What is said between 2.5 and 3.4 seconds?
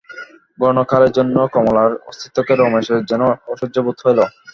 রমেশের যেন